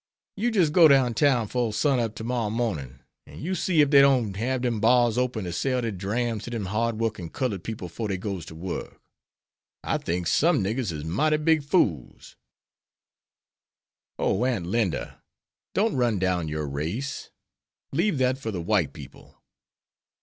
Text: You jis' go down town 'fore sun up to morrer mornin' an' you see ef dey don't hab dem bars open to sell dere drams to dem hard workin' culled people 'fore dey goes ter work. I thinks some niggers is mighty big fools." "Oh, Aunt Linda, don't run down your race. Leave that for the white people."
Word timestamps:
You 0.35 0.49
jis' 0.49 0.71
go 0.71 0.87
down 0.87 1.13
town 1.13 1.45
'fore 1.47 1.71
sun 1.73 1.99
up 1.99 2.15
to 2.15 2.23
morrer 2.23 2.49
mornin' 2.49 3.03
an' 3.27 3.39
you 3.39 3.53
see 3.53 3.83
ef 3.83 3.91
dey 3.91 4.01
don't 4.01 4.35
hab 4.35 4.63
dem 4.63 4.79
bars 4.79 5.15
open 5.15 5.43
to 5.43 5.53
sell 5.53 5.79
dere 5.79 5.91
drams 5.91 6.43
to 6.45 6.49
dem 6.49 6.65
hard 6.65 6.99
workin' 6.99 7.29
culled 7.29 7.63
people 7.63 7.87
'fore 7.87 8.07
dey 8.07 8.17
goes 8.17 8.47
ter 8.47 8.55
work. 8.55 8.99
I 9.83 9.99
thinks 9.99 10.31
some 10.31 10.63
niggers 10.63 10.91
is 10.91 11.05
mighty 11.05 11.37
big 11.37 11.61
fools." 11.63 12.35
"Oh, 14.17 14.43
Aunt 14.43 14.65
Linda, 14.65 15.21
don't 15.75 15.95
run 15.95 16.17
down 16.17 16.47
your 16.47 16.67
race. 16.67 17.29
Leave 17.91 18.17
that 18.17 18.39
for 18.39 18.49
the 18.49 18.59
white 18.59 18.93
people." 18.93 19.39